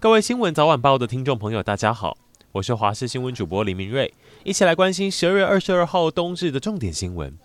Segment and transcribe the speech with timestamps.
[0.00, 2.16] 各位新闻早晚报的听众朋友，大家好，
[2.52, 4.10] 我是华视新闻主播李明瑞，
[4.44, 7.36] 一起来关心十二月二十二号冬至的重点新闻。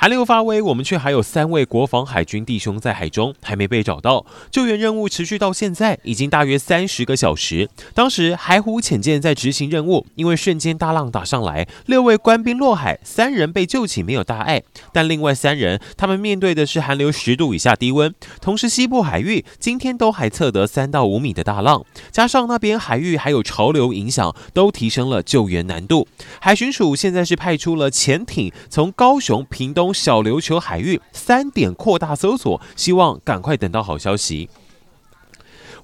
[0.00, 7.68] 寒流发威，我们却还有三位国防海军弟兄在海中还没被找到，救援任务持续到现在已经大约三十个小时。
[7.94, 14.62] 当时海虎潜舰在执行任务，因为瞬间大浪打上来，六位官兵落海，三人被救起没有大碍，
[14.92, 26.06] 但另外三人他们面对的是寒流十度以下低温，同时西部海域今天都还测得三到五米的大浪，加上那边海域还有潮流影响，都提升了救援难度。
[26.40, 29.87] 海巡署现在是派出了潜艇从高雄、屏东。
[29.92, 34.48] 小琉球海域三点扩大搜索，希望赶快等到好消息。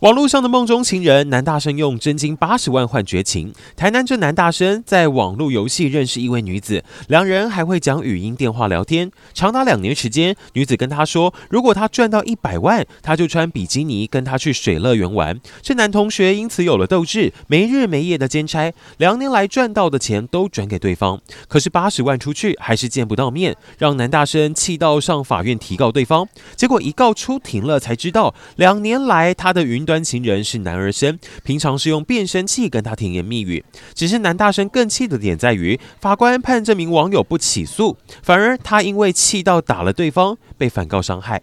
[0.00, 3.52] 网络上的梦中情人男大生用真金八十万换绝情。
[3.76, 10.34] 台南这男大生在网络游戏认识一位女子，两人还会讲语音电话聊天，长达两年时间。
[10.54, 15.40] 女子跟他说，如果他赚到一百万，他就穿比基尼跟他去水乐园玩。
[15.62, 21.20] 这男同学因此有了斗志，没日没夜的兼差，两年来赚到的钱都转给对方。
[21.46, 26.28] 可是八十万出去还是见不到面，让男大生气到上法院提告对方。
[26.56, 30.04] 结果一告出庭了，才知道两年来他的云端。
[30.04, 33.64] 情人是男儿身，平常是用变声器跟他甜言蜜语。
[33.94, 41.40] 只是男大生更气的点在于，法官判这名网友不起诉，反而他因为气到打了对方，被反告伤害。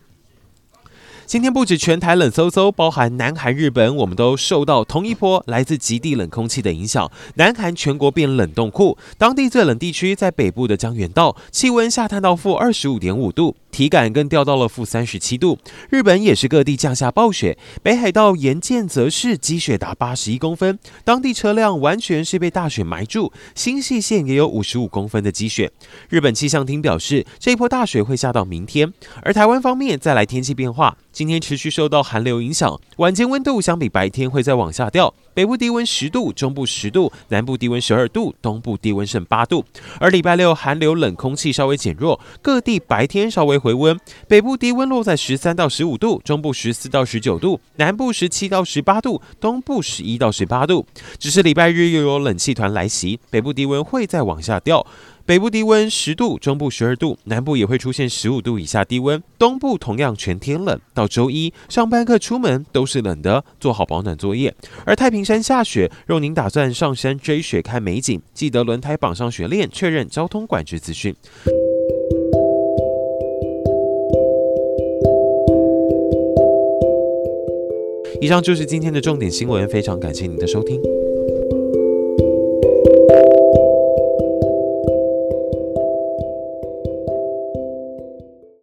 [1.25, 7.09] 今天不止全台冷飕飕，包含南韩、日本，我们都受到同一波来自极地冷空气的影响。
[7.35, 13.55] 南韩全国变冷冻库，当地最冷地区在北部的江原道，气温下探到负二十五点五度。
[13.71, 15.57] 体感更掉到了负三十七度，
[15.89, 25.71] 日本也是各地降下暴雪，北海道岩见泽市积雪达八十一公分，当地车辆完全是被大雪埋住，新潟县也有五十五公分的积雪。
[26.09, 28.91] 日本气象厅表示，这一波大雪会下到明天。
[29.23, 35.13] 而台湾方面再来天气变化，今天持续受到寒流影响，晚间温度相比白天会再往下掉。
[35.33, 39.63] 北部低温十度，中部十度，南部低温十二度，东部低温剩八度。
[39.99, 43.97] 而礼拜六寒流冷空气稍微减弱，各地白天稍微回温，
[44.27, 50.85] 北部低温落在十三到十五度，中部十四到十九度，南部十七到十八度，东部十一到十八度。
[51.17, 54.85] 只是礼拜日又有冷气团来袭，北部低温会再往下掉。
[55.25, 60.79] 北部低温十度，中部十二度，南部也会出现十五度以下低温，东部同样全天冷。
[60.93, 64.53] 到周一上班课出门都是冷的，做好保暖作业。
[64.85, 71.15] 而太平山下雪，若您打算上山追雪看美景，记得轮胎绑上雪链，确认交通管制资讯。
[78.19, 81.00] 以上就是今天的重点新闻，非常感谢您的收听。